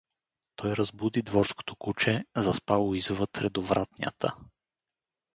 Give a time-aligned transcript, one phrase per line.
[0.55, 4.35] Той разбуди дворското куче, заспало извътре до вратнята.